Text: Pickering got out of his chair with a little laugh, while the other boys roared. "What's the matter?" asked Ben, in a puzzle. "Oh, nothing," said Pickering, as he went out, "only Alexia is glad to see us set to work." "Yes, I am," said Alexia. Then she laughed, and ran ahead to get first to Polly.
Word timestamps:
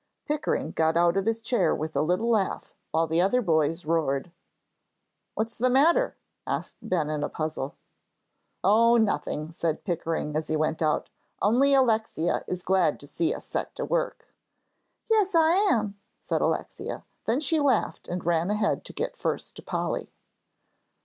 Pickering 0.25 0.71
got 0.71 0.97
out 0.97 1.15
of 1.15 1.27
his 1.27 1.39
chair 1.39 1.75
with 1.75 1.95
a 1.95 2.01
little 2.01 2.31
laugh, 2.31 2.73
while 2.89 3.05
the 3.05 3.21
other 3.21 3.39
boys 3.39 3.85
roared. 3.85 4.31
"What's 5.35 5.53
the 5.53 5.69
matter?" 5.69 6.17
asked 6.47 6.77
Ben, 6.81 7.07
in 7.11 7.23
a 7.23 7.29
puzzle. 7.29 7.75
"Oh, 8.63 8.97
nothing," 8.97 9.51
said 9.51 9.83
Pickering, 9.83 10.35
as 10.35 10.47
he 10.47 10.55
went 10.55 10.81
out, 10.81 11.11
"only 11.39 11.75
Alexia 11.75 12.43
is 12.47 12.63
glad 12.63 12.99
to 13.01 13.05
see 13.05 13.31
us 13.31 13.45
set 13.45 13.75
to 13.75 13.85
work." 13.85 14.33
"Yes, 15.07 15.35
I 15.35 15.51
am," 15.53 15.99
said 16.17 16.41
Alexia. 16.41 17.03
Then 17.25 17.39
she 17.39 17.59
laughed, 17.59 18.07
and 18.07 18.25
ran 18.25 18.49
ahead 18.49 18.83
to 18.85 18.93
get 18.93 19.15
first 19.15 19.55
to 19.57 19.61
Polly. 19.61 20.11